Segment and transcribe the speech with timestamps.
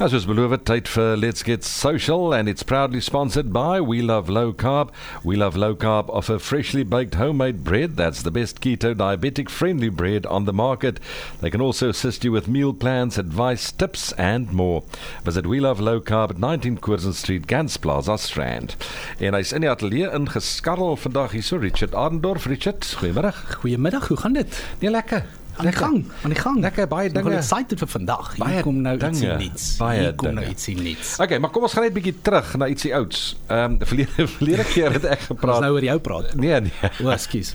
[0.00, 4.30] As was beloved, tyd vir Let's Get Social and it's proudly sponsored by We Love
[4.30, 4.88] Low Carb.
[5.22, 9.90] We Love Low Carb offer freshly baked homemade bread that's the best keto diabetic friendly
[9.90, 11.00] bread on the market.
[11.42, 14.84] They can also assist you with meal plans, advice, tips and more.
[15.26, 18.76] Visit We Love Low Carb at 19 Curzon Street, Gans Plaza, Strand.
[19.20, 22.48] En hy's in die ateljee ingeskarrel vandag hier so Richard Arendorf.
[22.48, 23.34] Richard, goeiemôre.
[23.60, 24.64] Goeiemiddag, hoe gaan dit?
[24.80, 25.28] Nee, lekker.
[25.60, 26.60] Aan die gang, aan die gang.
[26.64, 27.30] Lekker baie dinge.
[27.30, 28.30] Ek is excited vir vandag.
[28.36, 29.12] Hier Baie kom nou dinge.
[29.12, 29.66] ietsie nuuts.
[29.80, 30.54] Baie Hier kom nou dinge.
[30.56, 31.12] ietsie nuuts.
[31.20, 33.24] Okay, maar kom ons gaan net bietjie terug na ietsie ouds.
[33.48, 35.60] Ehm um, verlede verlede keer het ek Ons gepraat.
[35.66, 36.34] nou oor jou praat.
[36.34, 36.90] Nee, nee.
[37.04, 37.54] O, ekskuus.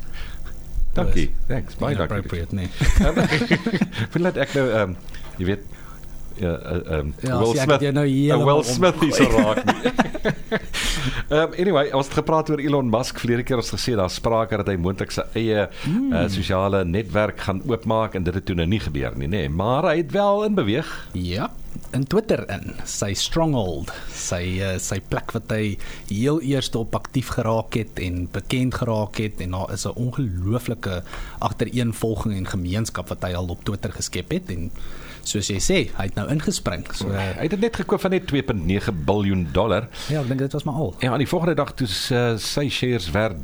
[0.96, 1.28] Dankie.
[1.50, 1.76] Thanks.
[1.76, 2.16] Baie dankie.
[2.22, 2.70] Appropriate, nee.
[4.14, 4.98] Vind laat ek nou ehm um,
[5.42, 5.66] jy weet
[6.40, 6.54] ja
[6.86, 7.82] ehm Ja, Will Smith.
[7.82, 9.64] jou nou uh, heeltemal Will Smith is raak.
[11.30, 14.58] Ehm um, anyway, ons het gepraat oor Elon Musk verlede keer ons gesê daar sprake
[14.58, 16.12] dat hy moontlik sy eie Hmm.
[16.14, 19.46] uh, sosiale netwerk gaan oopmaak en dit het toe nou nie gebeur nie, nê.
[19.46, 19.50] Nee.
[19.50, 20.90] Maar hy het wel in beweeg.
[21.14, 21.50] Ja,
[21.94, 25.78] in Twitter in, sy stronghold, sy uh, sy plek wat hy
[26.10, 31.04] heel eers op aktief geraak het en bekend geraak het en daar is 'n ongelooflike
[31.40, 34.72] agtereenvolging en gemeenskap wat hy al op Twitter geskep het en
[35.28, 36.86] soos jy sê, hy het nou ingespring.
[36.94, 39.88] So uh, Hy het dit net gekoop van net 2.9 miljard dollar.
[40.10, 40.94] ja, ek dink dit was maar al.
[41.02, 43.42] Ja, aan die volgende dag toe uh, sy shares werd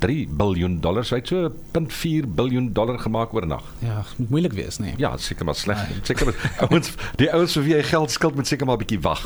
[0.00, 3.64] 3.3 miljard dollar, so hy het so 0.4 miljard dollar gemaak oor 'n nag.
[3.78, 4.94] Ja, moet moeilik wees, nee.
[4.96, 5.78] Ja, seker maar sleg.
[6.02, 9.00] Seker maar ouens, die ouens vir wie hy geld skuld moet seker maar 'n bietjie
[9.00, 9.22] wag.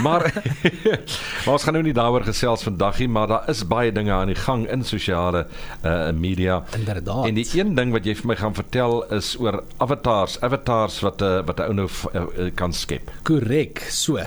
[0.00, 0.32] Maar
[1.44, 4.32] maar ons gaan nou nie daaroor gesels vandag nie, maar daar is baie dinge aan
[4.32, 5.46] die gang in sosiale
[5.84, 6.64] uh media.
[6.76, 7.26] Inderdaad.
[7.26, 11.20] En die een ding wat jy vir my gaan vertel is oor avatars, avatars wat
[11.20, 13.10] 'n uh, wat 'n ou nou uh, uh, kan skep.
[13.22, 13.86] Korrek.
[13.90, 14.18] So,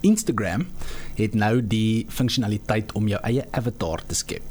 [0.00, 0.66] Instagram
[1.16, 4.42] het nou die funksionaliteit om jou eie avatar te skep.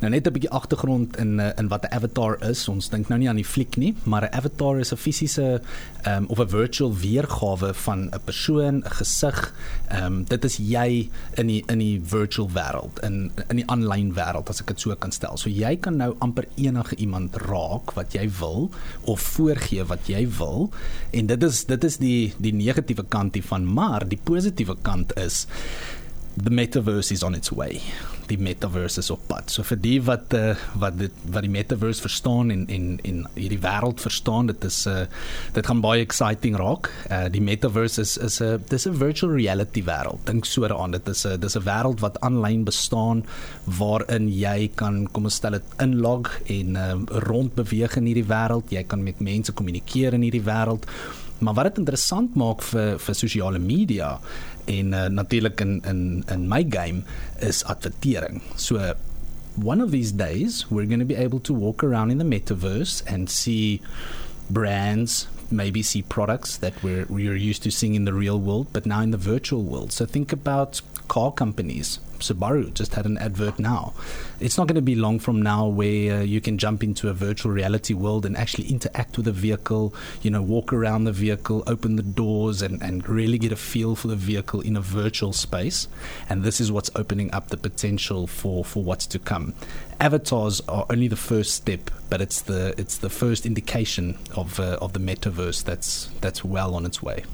[0.00, 2.68] Nou net 'n bietjie agtergrond in eh, in wat 'n avatar is.
[2.68, 5.60] Ons dink nou nie aan die fliek nie, maar 'n avatar is 'n fisiese
[6.06, 9.54] um, of 'n virtual weergawe van 'n persoon, 'n gesig.
[9.88, 14.14] Ehm um, dit is jy in die in die virtual wêreld, in in die aanlyn
[14.14, 15.36] wêreld as ek dit so kan stel.
[15.36, 18.70] So jy kan nou amper enige iemand raak wat jy wil
[19.00, 20.70] of voorgee wat jy wil
[21.10, 25.46] en dit is dit is die die negatiewe kant hiervan, maar die positiewe kant is
[26.36, 27.80] the metaverse is on its way.
[28.30, 29.50] Die metaverse is op pad.
[29.52, 33.60] So vir die wat uh, wat dit wat die metaverse verstaan en en en hierdie
[33.60, 35.06] wêreld verstaan, dit is 'n uh,
[35.52, 36.88] dit gaan baie exciting raak.
[37.10, 40.24] Uh, die metaverse is is 'n dis 'n virtual reality wêreld.
[40.24, 40.90] Dink so daaraan.
[40.90, 43.24] Dit is 'n dis 'n wêreld wat aanlyn bestaan
[43.64, 48.70] waarin jy kan kom ons stel dit inlog en um, rondbeweeg in hierdie wêreld.
[48.70, 50.86] Jy kan met mense kommunikeer in hierdie wêreld.
[51.42, 54.14] Maar wat dit interessant maak vir vir sosiale media
[54.70, 57.02] en uh, natuurlik in in in my game
[57.40, 58.42] is advertering.
[58.56, 58.94] So
[59.56, 63.02] one of these days we're going to be able to walk around in the metaverse
[63.06, 63.80] and see
[64.48, 68.86] brands maybe see products that we're we're used to seeing in the real world but
[68.86, 73.58] now in the virtual world so think about car companies Subaru just had an advert
[73.58, 73.92] now.
[74.40, 77.12] It's not going to be long from now where uh, you can jump into a
[77.12, 81.62] virtual reality world and actually interact with a vehicle, you know, walk around the vehicle,
[81.66, 85.32] open the doors, and, and really get a feel for the vehicle in a virtual
[85.32, 85.88] space.
[86.28, 89.54] And this is what's opening up the potential for, for what's to come.
[90.00, 94.76] Avatars are only the first step, but it's the it's the first indication of uh,
[94.82, 97.24] of the metaverse that's that's well on its way.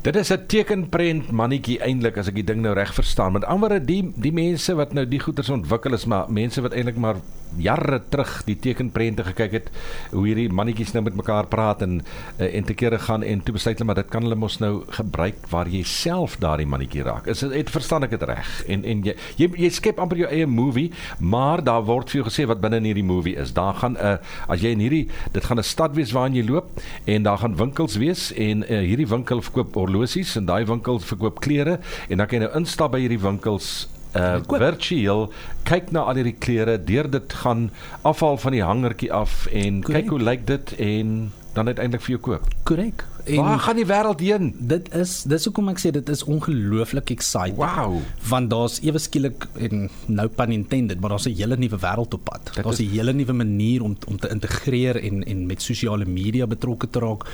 [0.00, 3.32] Dit is 'n tekenprent mannetjie eintlik as ek die ding nou reg verstaan.
[3.32, 6.72] Met ander woorde die die mense wat nou die goeders ontwikkel is maar mense wat
[6.72, 7.16] eintlik maar
[7.58, 9.70] jare terug die tekenprente gekyk het
[10.12, 13.54] hoe hierdie mannetjies nou met mekaar praat en uh, en te kere gaan en toe
[13.56, 17.26] besluit hulle maar dit kan hulle mos nou gebruik waar jy self daardie mannetjie raak.
[17.30, 18.50] Is dit het verstaan ek dit reg?
[18.68, 22.28] En en jy, jy jy skep amper jou eie movie, maar daar word vir jou
[22.28, 23.54] gesê wat binne in hierdie movie is.
[23.56, 24.16] Daar gaan 'n uh,
[24.48, 27.56] as jy in hierdie dit gaan 'n stad wees waarin jy loop en daar gaan
[27.56, 32.26] winkels wees en uh, hierdie winkel verkoop horlosies en daai winkel verkoop klere en dan
[32.26, 35.28] kan jy nou instap by hierdie winkels uh virtueel
[35.68, 37.70] kyk na al hierdie klere, deur dit gaan
[38.02, 40.02] afhaal van die hangertjie af en Korrek.
[40.02, 42.48] kyk hoe lyk dit en dan uiteindelik vir jou koop.
[42.64, 43.04] Korrek.
[43.26, 44.54] Waar gaan die wêreld heen?
[44.70, 47.58] dit is dis hoekom ek sê dit is ongelooflik exciting.
[47.58, 47.98] Wow.
[48.30, 52.24] Want daar's ewe skielik en no pun intended, maar daar's 'n hele nuwe wêreld op
[52.24, 52.52] pad.
[52.54, 56.90] Daar's 'n hele nuwe manier om om te integreer en en met sosiale media betrokke
[56.90, 57.26] te raak.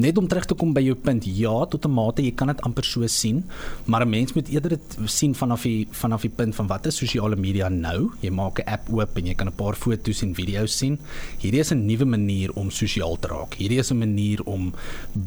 [0.00, 2.60] Net om terug te kom by jou punt, ja, tot 'n mate jy kan dit
[2.62, 3.44] amper so sien,
[3.84, 6.96] maar 'n mens moet eerder dit sien vanaf die vanaf die punt van wat is
[6.96, 8.10] sosiale media nou?
[8.20, 10.98] Jy maak 'n app oop en jy kan 'n paar foto's en video's sien.
[11.40, 13.54] Hierdie is 'n nuwe manier om sosiaal te raak.
[13.54, 14.72] Hierdie is 'n manier om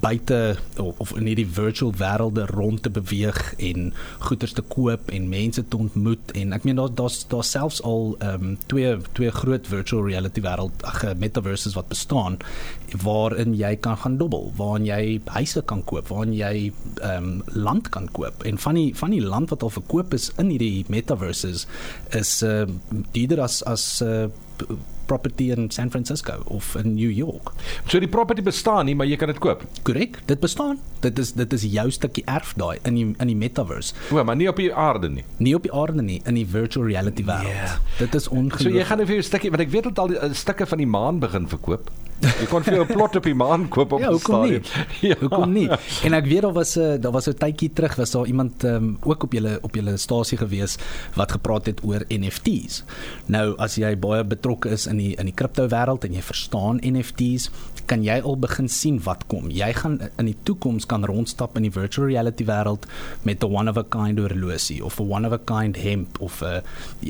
[0.02, 3.92] buite of, of in hierdie virtual wêrelde rond te beweeg en
[4.28, 8.16] goederes te koop en mense te ontmoet en ek meen daar daar's daar selfs al
[8.20, 12.40] ehm um, twee twee groot virtual reality wêreld ag eh, metaverses wat bestaan
[13.04, 16.72] waarin jy kan gaan dobbel, waarin jy huise kan koop, waarin jy
[17.02, 18.44] ehm um, land kan koop.
[18.46, 21.68] En van die van die land wat al verkoop is in hierdie metaverses
[22.16, 22.66] is uh,
[23.12, 24.28] dieder as as uh,
[25.06, 27.52] property in San Francisco of in New York.
[27.88, 29.66] So die property bestaan nie, maar jy kan dit koop.
[29.88, 30.80] Korrek, dit bestaan.
[31.06, 33.96] Dit is dit is jou stukkie erf daai in die in die metaverse.
[34.12, 35.26] O, maar nie op die aarde nie.
[35.38, 37.54] Nie op die aarde nie, in die virtual reality wêreld.
[37.54, 37.78] Yeah.
[38.00, 38.72] Dit is ongelooflik.
[38.72, 40.68] So jy gaan net vir jou stukkie, want ek weet dat al die uh, stukke
[40.70, 41.92] van die maan begin verkoop.
[42.24, 44.64] Jy kon vir 'n plot op die maan koop op ja, die stadium.
[45.02, 45.68] Ja, hoekom nie?
[46.08, 48.64] En ek weet daar was 'n uh, daar was 'n tydjie terug was daar iemand
[48.64, 50.78] um, ook op julle op julle stasie gewees
[51.16, 52.84] wat gepraat het oor NFTs.
[53.26, 56.80] Nou as jy baie betrokke is in die in die kripto wêreld en jy verstaan
[56.82, 57.52] NFTs,
[57.86, 59.50] kan jy al begin sien wat kom.
[59.54, 62.86] Jy gaan in die toekoms kan rondstap in die virtual reality wêreld
[63.24, 66.42] met 'n one of a kind horlosie of 'n one of a kind hemp of
[66.42, 66.62] 'n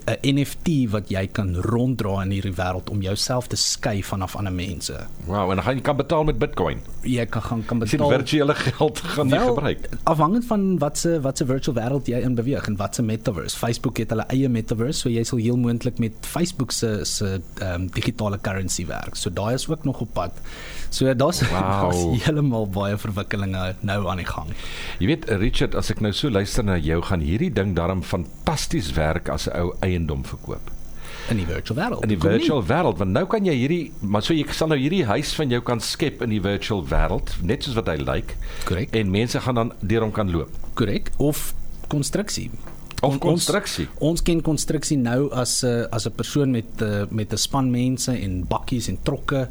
[0.06, 4.54] 'n NFT wat jy kan ronddra in hierdie wêreld om jouself te skei vanaf ander
[4.54, 5.08] mense.
[5.26, 6.82] Wow, en dan kan betaal met Bitcoin.
[7.02, 8.10] Jy kan gaan kan betaal.
[8.10, 9.90] Sien virtuele geld gaan jy gebruik.
[10.04, 13.58] Afhangend van wat se wat se virtual wêreld jy in beweeg en wat se metaverse.
[13.58, 17.82] Facebook het hulle eie metaverse, so jy sal heel moontlik met Facebook se se ehm
[17.82, 19.16] um, digitale currency werk.
[19.16, 20.32] So daai is ook nog op pad.
[20.96, 21.92] So daar's wow.
[22.24, 24.54] heeltemal baie verwikkelinge nou aan die gang.
[25.02, 28.94] Jy weet Richard, as ek nou so luister na jou, gaan hierdie ding daarom fantasties
[28.96, 30.72] werk as 'n ou eiendom verkoop
[31.30, 32.04] in die virtual wêreld.
[32.06, 35.06] In die virtual wêreld, want nou kan jy hierdie maar so jy sal nou hierdie
[35.10, 38.06] huis van jou kan skep in die virtual wêreld, net soos wat hy lyk.
[38.06, 38.38] Like,
[38.70, 38.96] Korrek.
[38.96, 40.54] En mense gaan dan deur hom kan loop.
[40.78, 41.12] Korrek.
[41.18, 41.54] Of
[41.90, 42.52] konstruksie.
[43.06, 43.88] Of konstruksie.
[43.94, 47.38] Ons, ons ken konstruksie nou as 'n uh, as 'n persoon met uh, met 'n
[47.38, 49.48] span mense en bakkies en trokke,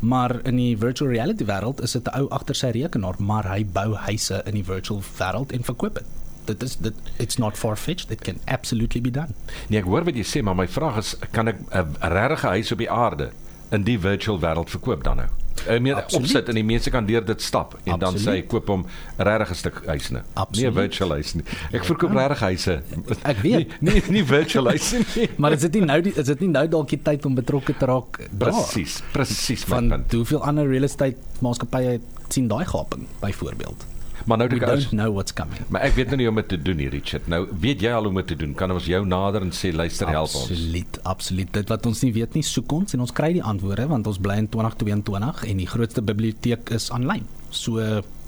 [0.00, 3.64] maar in die virtual reality wêreld is dit 'n ou agter sy rekenaar, maar hy
[3.64, 6.04] bou huise in die virtual wêreld en verkoop dit
[6.46, 9.34] dit is dit it's not far fetched it can absolutely be done.
[9.68, 12.72] Nee, ek hoor wat jy sê, maar my vraag is kan ek 'n regte huis
[12.72, 13.30] op die aarde
[13.70, 15.28] in die virtual wêreld verkoop dan nou?
[15.66, 18.00] Ek meen opsit en die mense kan deur dit stap en Absoluut.
[18.04, 18.84] dan sê hy koop hom
[19.18, 20.22] regte stuk huis nie.
[20.52, 21.44] Nie 'n virtual huis nie.
[21.72, 22.26] Ek verkoop ja.
[22.28, 22.76] regte huise.
[23.22, 23.74] Ek weet.
[23.86, 25.28] Nie nie, nie virtual huise nie.
[25.40, 27.74] maar is dit nie nou die, is dit nie nou dalk die tyd om betrokke
[27.78, 28.20] te raak?
[28.38, 29.64] Presies, presies.
[29.70, 33.95] Van hoeveel ander real estate maatskappye sien daai gaping byvoorbeeld?
[34.26, 35.60] Maar nou we don't know what's coming.
[35.70, 37.28] Maar ek weet nou nie hoe om dit te doen hier Richard.
[37.30, 38.54] Nou weet jy al hoe om dit te doen.
[38.58, 40.50] Kan ons jou nader en sê luister help ons.
[40.50, 41.52] Absoluut, absoluut.
[41.54, 44.18] Dit wat ons nie weet nie, soek ons en ons kry die antwoorde want ons
[44.22, 47.26] bly in 2022 en die grootste biblioteek is aanlyn.
[47.50, 47.78] So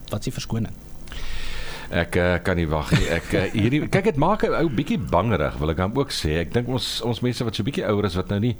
[0.08, 0.74] wat is die verskoning?
[1.88, 3.06] Ek uh, kan nie wag nie.
[3.16, 6.36] Ek uh, hierdie kyk dit maak 'n ou bietjie bangerig, wil ek dan ook sê.
[6.44, 8.56] Ek dink ons ons mense wat so bietjie ouer is wat nou nie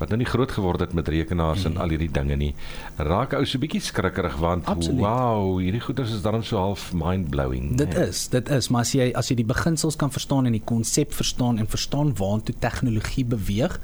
[0.00, 1.70] wat nou nie groot geword het met rekenaars mm.
[1.70, 2.54] en al hierdie dinge nie,
[2.98, 4.98] raak ou so bietjie skrikkerig want Absoluut.
[4.98, 7.76] wow, hierdie goeders is dan so half mind-blowing.
[7.78, 8.08] Dit nee.
[8.08, 11.14] is, dit is, maar as jy as jy die beginsels kan verstaan en die konsep
[11.14, 13.78] verstaan en verstaan waartoe tegnologie beweeg,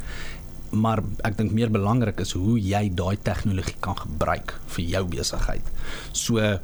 [0.74, 5.70] maar ek dink meer belangrik is hoe jy daai tegnologie kan gebruik vir jou besigheid.
[6.12, 6.58] So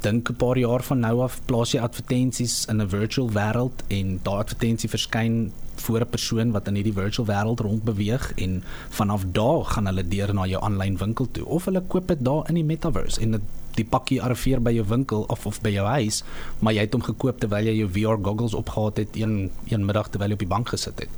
[0.00, 4.20] dink 'n paar jaar van nou af plaas jy advertensies in 'n virtual wêreld en
[4.22, 9.64] daai advertensie verskyn voor 'n persoon wat in hierdie virtual wêreld rondbeweeg en vanaf daar
[9.64, 11.46] gaan hulle deur na jou aanlyn winkel toe.
[11.46, 13.40] Of hulle koop dit daar in die metaverse en dit
[13.74, 16.24] die pakkie arriveer by jou winkel of of by jou huis
[16.58, 20.10] maar jy het hom gekoop terwyl jy jou VR goggles opgehad het een een middag
[20.10, 21.08] terwyl jy op die bank gesit het.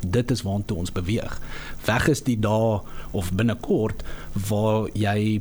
[0.00, 1.40] Dit is waartoe ons beweeg.
[1.84, 4.02] Weg is die dae of binnekort
[4.48, 5.40] waar jy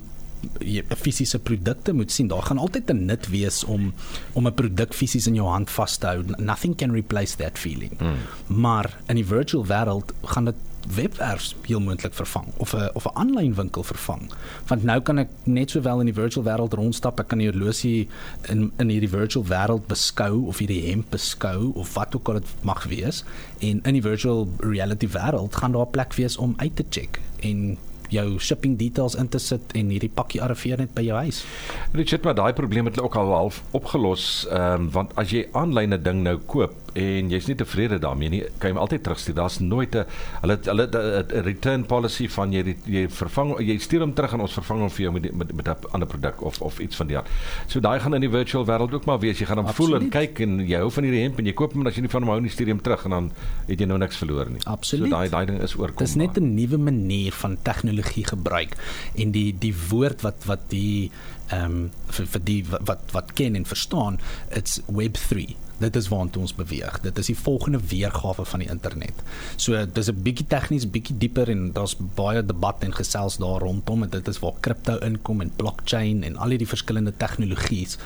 [0.97, 2.27] fisiese produkte moet sien.
[2.27, 3.93] Daar gaan altyd 'n nut wees om
[4.33, 6.23] om 'n produk fisies in jou hand vas te hou.
[6.37, 7.99] Nothing can replace that feeling.
[7.99, 8.15] Mm.
[8.61, 10.55] Maar in die virtual wêreld gaan dit
[10.95, 14.31] webwerf heel moontlik vervang of 'n of 'n aanlyn winkel vervang.
[14.67, 18.07] Want nou kan ek net sowel in die virtual wêreld rondstap, ek kan die horlosie
[18.41, 22.47] in in hierdie virtual wêreld beskou of hierdie hemp beskou of wat ook al dit
[22.61, 23.23] mag wees
[23.59, 27.19] en in die virtual reality wêreld gaan daar 'n plek wees om uit te check
[27.39, 27.77] en
[28.09, 31.43] jou shipping details in te sit en hierdie pakkie arriveer net by jou huis.
[31.93, 35.45] Richard, maar daai probleem het hulle ook al half opgelos, ehm um, want as jy
[35.53, 39.03] aanlyn 'n ding nou koop en jy's nie tevrede daarmee nie, kan jy hom altyd
[39.05, 39.35] terugstuur.
[39.35, 40.05] Daar's nooit 'n
[40.41, 44.53] hulle hulle 'n return policy van jy jy vervang jy stuur hom terug en ons
[44.53, 47.17] vervang hom vir jou met met, met 'n ander produk of of iets van die
[47.17, 47.27] aard.
[47.67, 49.39] So daai gaan in die virtual wêreld ook maar wees.
[49.39, 51.73] Jy gaan hom voel en kyk en jy hou van hierdie hemp en jy koop
[51.73, 53.31] hom en as jy nie van hom hou nie, stuur jy hom terug en dan
[53.67, 54.61] het jy nou niks verloor nie.
[54.65, 55.09] Absoluut.
[55.09, 56.05] So daai daai ding is oorkom.
[56.05, 58.75] Dis net 'n nuwe manier van tegnologie gebruik
[59.15, 61.11] en die die woord wat wat die
[61.51, 64.19] ehm um, vir vir die wat wat ken en verstaan,
[64.51, 66.99] it's web 3 dit is waartoe ons beweeg.
[67.03, 69.23] Dit is die volgende weergawe van die internet.
[69.55, 74.03] So dis 'n bietjie tegnies, bietjie dieper en daar's baie debat en gesels daar rondom
[74.03, 77.97] en dit is waar kripto inkom en blockchain en al hierdie verskillende tegnologies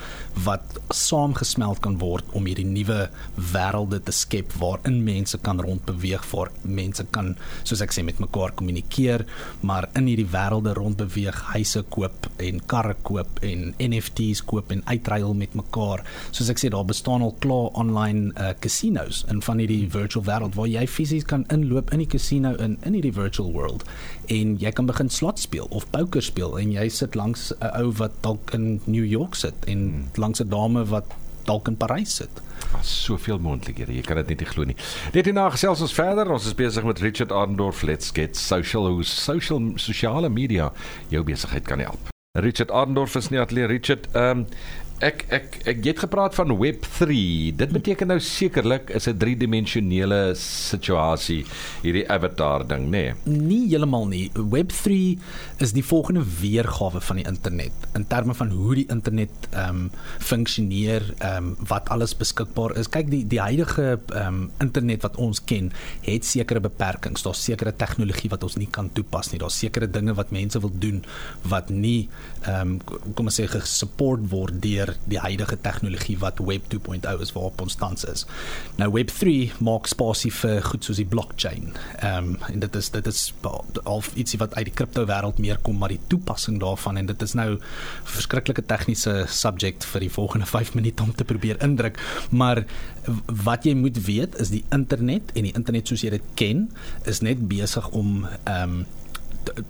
[0.44, 3.08] wat saamgesmelt kan word om hierdie nuwe
[3.52, 8.52] wêrelde te skep waarin mense kan rondbeweeg, waar mense kan soos ek sê met mekaar
[8.58, 9.26] kommunikeer,
[9.60, 15.34] maar in hierdie wêrelde rondbeweeg, huise koop en karre koop en NFT's koop en uitruil
[15.34, 16.04] met mekaar.
[16.30, 20.54] Soos ek sê daar bestaan al klaar online uh, casinos in van hierdie virtual wêreld
[20.54, 23.84] waar jy fisies kan inloop in die casino in in hierdie virtual world
[24.28, 27.92] en jy kan begin slot speel of poker speel en jy sit langs 'n ou
[27.98, 30.08] wat dalk in New York sit en hmm.
[30.16, 31.06] langs 'n dame wat
[31.44, 32.40] dalk in Parys sit.
[32.72, 33.94] Daar's soveel moontlikhede.
[33.94, 34.76] Jy kan dit net nie glo nie.
[35.12, 36.30] Dit hierna gesels ons verder.
[36.32, 37.82] Ons is besig met Richard Arndorf.
[37.82, 38.88] Let's get social.
[38.88, 40.72] Hoe social sosiale media
[41.12, 42.10] jou besigheid kan help.
[42.34, 44.08] Richard Arndorf is nie atleet Richard.
[44.12, 44.46] Ehm um,
[45.04, 47.52] ek ek ek het gepraat van web 3.
[47.60, 51.44] Dit beteken nou sekerlik is 'n driedimensionele situasie
[51.82, 53.12] hierdie avatar ding, nê?
[53.24, 53.38] Nee.
[53.44, 54.30] Nie heeltemal nie.
[54.34, 55.18] Web 3
[55.58, 59.90] is die volgende weergawe van die internet in terme van hoe die internet ehm um,
[60.18, 62.88] funksioneer, ehm um, wat alles beskikbaar is.
[62.88, 67.22] Kyk, die die huidige ehm um, internet wat ons ken, het sekere beperkings.
[67.22, 69.38] Daar's sekere tegnologie wat ons nie kan toepas nie.
[69.38, 71.04] Daar's sekere dinge wat mense wil doen
[71.42, 72.08] wat nie
[72.46, 72.80] ehm um,
[73.14, 77.60] kom ons sê gesupport word deur deur die huidige tegnologie wat Web 2.0 is waarop
[77.60, 78.24] ons tans is.
[78.76, 81.72] Nou Web 3 maak spasie vir goed soos die blockchain.
[82.00, 83.20] Ehm um, en dit is dit is
[83.84, 87.22] al ietsie wat uit die kripto wêreld meer kom maar die toepassing daarvan en dit
[87.22, 87.58] is nou
[88.04, 91.98] verskriklike tegniese subject vir die volgende 5 minute om te probeer indruk,
[92.30, 92.64] maar
[93.44, 96.68] wat jy moet weet is die internet en die internet soos jy dit ken
[97.10, 98.84] is net besig om ehm um,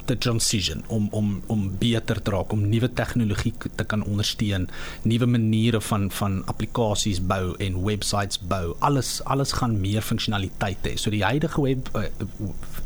[0.07, 4.69] the transition om om om beter te raak om nuwe tegnologie te kan ondersteun,
[5.03, 8.75] nuwe maniere van van applikasies bou en websites bou.
[8.79, 10.97] Alles alles gaan meer funksionaliteit hê.
[11.01, 12.07] So die huidige web uh,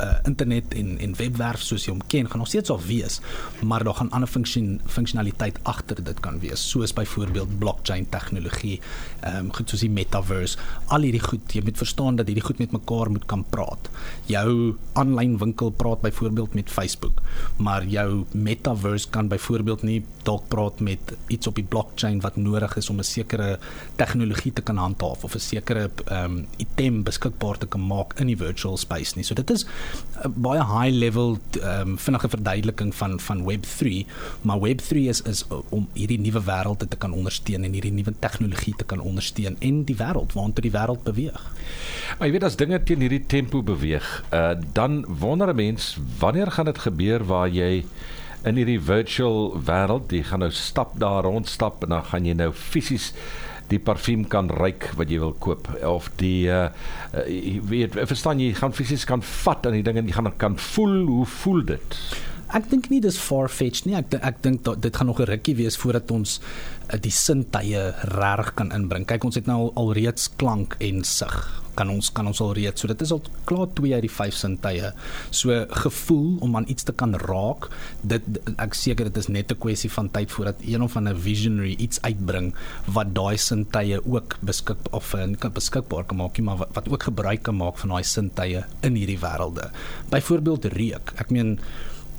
[0.00, 3.21] uh, internet en en webwerf soos jy hom ken, gaan nog steeds al wees,
[3.62, 8.78] maar daar gaan ander funksie funksionaliteit agter dit kan wees, soos byvoorbeeld blockchain tegnologie,
[9.21, 10.59] ehm um, goed soos die metaverse.
[10.95, 13.90] Al hierdie goed, jy moet verstaan dat hierdie goed met mekaar moet kan praat.
[14.30, 17.23] Jou aanlyn winkel praat byvoorbeeld met Facebook.
[17.57, 22.77] Maar jou metaverse kan byvoorbeeld nie dalk praat met iets op die blockchain wat nodig
[22.77, 23.59] is om 'n sekere
[23.97, 28.27] tegnologie te kan handhaaf of 'n sekere ehm um, item beskikbaar te kan maak in
[28.27, 29.25] die virtual space nie.
[29.25, 29.67] So dit is
[30.25, 34.07] 'n baie high level ehm um, vinnige verduideliking van van web3,
[34.43, 38.75] maar web3 is is om hierdie nuwe wêreld te kan ondersteun en hierdie nuwe tegnologie
[38.77, 41.43] te kan ondersteun en die wêreld waantoe die wêreld beweeg.
[42.19, 46.51] Maar jy weet as dinge teen hierdie tempo beweeg, uh, dan wonder 'n mens wanneer
[46.51, 47.85] gaan dit gebeur waar jy
[48.47, 52.37] in hierdie virtual wêreld, jy gaan nou stap daar rond stap en dan gaan jy
[52.39, 53.13] nou fisies
[53.69, 56.71] die parfuum kan ruik wat jy wil koop of die uh,
[57.29, 60.57] jy weet verstaan jy gaan fisies kan vat aan die ding en jy gaan kan
[60.71, 62.01] voel hoe voel dit
[62.49, 63.93] Ek dink nie dis far fetched nie.
[63.99, 68.55] Ek ek dink dit gaan nog 'n rukkie wees voordat ons uh, die sintuie reg
[68.57, 69.05] kan inbring.
[69.05, 71.37] Kyk, ons het nou al, al reeds klank en sig
[71.79, 72.83] kan ons kan ons al reeds.
[72.83, 74.93] So dit is al klaar 2 uit die 5 sintuie.
[75.31, 75.55] So
[75.85, 77.71] gevoel om aan iets te kan raak,
[78.03, 81.75] dit ek seker dit is net 'n kwessie van tyd voordat een of ander visionary
[81.79, 82.55] iets uitbring
[82.87, 87.03] wat daai sintuie ook beskik of uh, kan beskikbaar kan maak, maar wat, wat ook
[87.03, 89.71] gebruik kan maak van daai sintuie in hierdie wêrelde.
[90.11, 91.13] Byvoorbeeld reuk.
[91.17, 91.59] Ek meen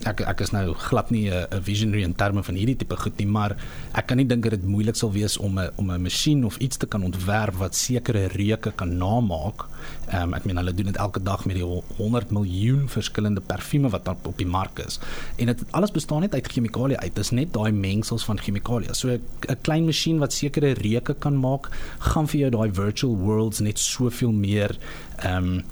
[0.07, 3.27] ek ek is nou glad nie 'n visionary in terme van hierdie tipe goed nie,
[3.27, 3.57] maar
[3.93, 6.57] ek kan nie dink dat dit moeilik sal wees om 'n om 'n masjien of
[6.57, 9.65] iets te kan ontwerp wat sekere reuke kan namaak.
[10.07, 11.63] Ehm um, ek meen hulle doen dit elke dag met die
[11.97, 14.99] 100 miljoen verskillende parfume wat op, die mark is.
[15.37, 17.15] En dit alles bestaan net uit chemikalieë uit.
[17.15, 18.93] Dit is net daai mengsels van chemikalieë.
[18.93, 23.59] So 'n klein masjien wat sekere reuke kan maak, gaan vir jou daai virtual worlds
[23.59, 24.77] net soveel meer
[25.17, 25.63] ehm um,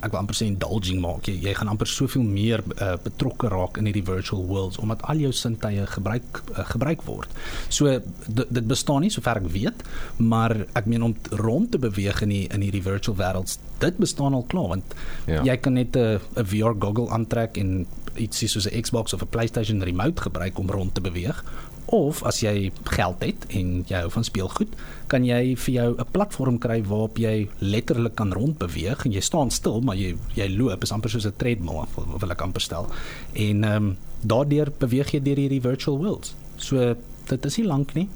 [0.00, 1.28] ek wil amper sê indulging maak.
[1.28, 5.22] Jy, jy gaan amper soveel meer uh, betrokke raak in hierdie virtual worlds omdat al
[5.22, 7.32] jou sintuie gebruik uh, gebruik word.
[7.68, 9.84] So dit bestaan nie sover ek weet,
[10.18, 14.36] maar ek meen om rond te beweeg in die, in hierdie virtual wêrelds, dit bestaan
[14.36, 14.94] al klaar want
[15.26, 15.40] ja.
[15.46, 17.86] jy kan net 'n VR goggle aantrek en
[18.20, 21.44] iets soos 'n Xbox of 'n PlayStation remote gebruik om rond te beweeg
[21.90, 24.74] of as jy geld het en jy hou van speelgoed,
[25.10, 29.50] kan jy vir jou 'n platform kry waarop jy letterlik kan rondbeweeg en jy staan
[29.50, 32.86] stil maar jy jy loop is amper soos 'n treadmill wil ek amper stel.
[33.32, 36.34] En ehm um, daardeur beweeg jy deur hierdie virtual worlds.
[36.56, 38.08] So dit is nie lank nie.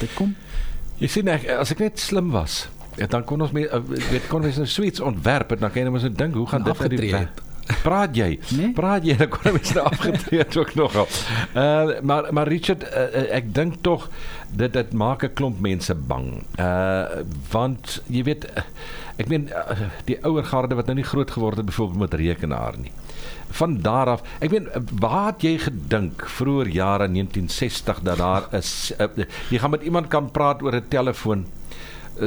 [0.00, 0.34] Dit kom.
[0.98, 3.70] Jy sien ek as ek net slim was, ja, dan kon ons met
[4.10, 6.62] weet kon ons 'n suites ontwerp en dan kan jy net so dink hoe gaan
[6.62, 7.28] dit vir die
[7.82, 8.38] Praat jy?
[8.56, 8.72] Nee.
[8.76, 9.16] Praat jy?
[9.20, 11.06] Dan kon mens nou afgetree het ook nogal.
[11.54, 14.08] Uh maar maar Richard, uh, ek dink tog
[14.50, 16.42] dit dit maak 'n klomp mense bang.
[16.58, 18.46] Uh want jy weet
[19.20, 19.50] ek meen
[20.08, 22.92] die ouer garde wat nou nie groot geword het byvoorbeeld met rekenaar nie.
[23.50, 24.68] Van daar af, ek meen
[25.00, 29.06] waar het jy gedink vroeër jare 1960 dat daar is uh,
[29.50, 31.46] jy gaan met iemand kan praat oor 'n telefoon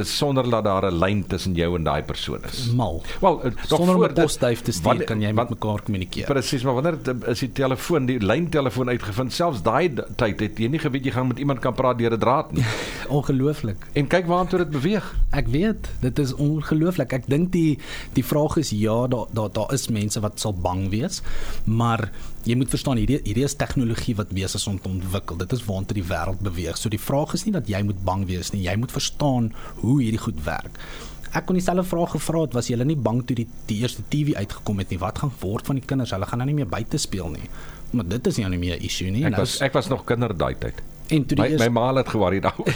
[0.02, 2.72] sonder dat daar 'n lyn tussen jou en daai persoon is.
[2.72, 3.02] Mal.
[3.20, 6.26] Wel, uh, sonder om 'n posduif te stuur wanneer, kan jy met mekaar kommunikeer.
[6.26, 9.32] Presies, maar wanneer is die telefoon, die lyntelefoon uitgevind?
[9.32, 12.18] Selfs daai tyd het jy nie geweet jy gaan met iemand kan praat deur 'n
[12.18, 12.64] draad nie.
[13.08, 13.86] Ongelooflik.
[13.92, 15.14] En kyk waartoe dit beweeg.
[15.30, 17.12] Ek weet, dit is ongelooflik.
[17.12, 17.78] Ek dink die
[18.12, 21.22] die vraag is ja, daar daar daar is mense wat sal bang wees,
[21.64, 22.10] maar
[22.44, 25.36] jy moet verstaan hierdie hierdie is tegnologie wat besig is om te ontwikkel.
[25.40, 26.76] Dit is waantoe die wêreld beweeg.
[26.76, 28.64] So die vraag is nie dat jy moet bang wees nie.
[28.66, 29.52] Jy moet verstaan
[29.84, 30.80] hoe hierdie goed werk.
[31.34, 34.36] Ek kon dieselfde vraag gevra het, was julle nie bang toe die die eerste TV
[34.38, 35.00] uitgekom het nie?
[35.02, 36.12] Wat gaan word van die kinders?
[36.14, 37.48] Hulle gaan nou nie meer buite speel nie.
[37.94, 39.24] Maar dit is nie nou meer 'n issue nie.
[39.24, 40.82] Ek nou, was ek was nog kinder daai tyd.
[41.08, 42.68] en toe die My, eerste my ma het geworry daaroor.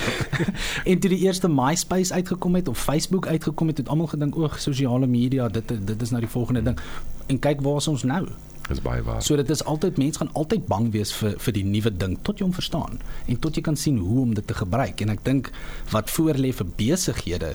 [0.90, 4.50] en toe die eerste MySpace uitgekom het of Facebook uitgekom het, het almal gedink o,
[4.56, 6.78] sosiale media, dit dit is nou die volgende ding.
[7.26, 8.26] En kyk waar is ons nou?
[8.68, 9.22] Dis baie waar.
[9.24, 12.40] So dit is altyd mense gaan altyd bang wees vir vir die nuwe ding tot
[12.40, 15.00] jy hom verstaan en tot jy kan sien hoe om dit te gebruik.
[15.00, 15.48] En ek dink
[15.94, 17.54] wat voorlê vir besighede,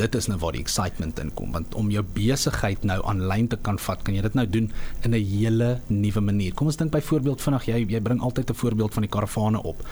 [0.00, 3.80] dit is nou waar die excitement inkom want om jou besigheid nou aanlyn te kan
[3.86, 4.70] vat, kan jy dit nou doen
[5.04, 6.54] in 'n hele nuwe manier.
[6.54, 9.84] Kom ons dink byvoorbeeld vinnig jy jy bring altyd 'n voorbeeld van die karavane op.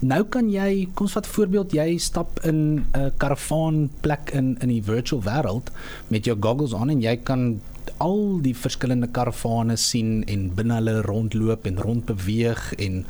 [0.00, 4.56] Nou kan jy, kom ons vat 'n voorbeeld, jy stap in 'n karavaan plek in
[4.60, 5.72] in die virtual wêreld
[6.08, 7.60] met jou goggles aan en jy kan
[8.04, 13.04] al die verskillende karavane sien en binne hulle rondloop en rondbeweeg en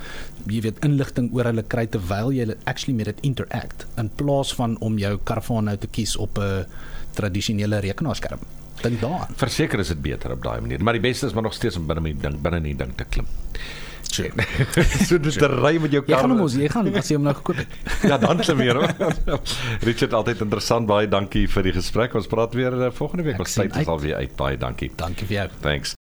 [0.47, 4.77] jy weet inligting oor hulle kry terwyl jy actually met dit interact in plaas van
[4.85, 6.65] om jou karavaan nou te kies op 'n
[7.15, 8.41] tradisionele rekenaarskerm.
[8.83, 9.35] Dink daaraan.
[9.37, 11.87] Verseker is dit beter op daai manier, maar die beste is maar nog steeds om
[11.87, 13.27] binne die ding binne die ding te klim.
[14.09, 14.33] Sure.
[15.09, 16.33] so dis te ry met jou Jy gaan kar.
[16.35, 17.79] hom ons, jy gaan as jy hom nou gekoop het.
[18.11, 18.81] Ja, dan klim weer.
[19.89, 20.87] Richard altyd interessant.
[20.91, 22.15] Baie dankie vir die gesprek.
[22.19, 23.39] Ons praat weer uh, volgende week.
[23.39, 23.89] Ek Ons tyd is uit.
[23.95, 24.37] al weer uit.
[24.37, 24.91] Baie dankie.
[24.97, 25.49] Dankie vir jou.
[25.63, 26.08] Thanks.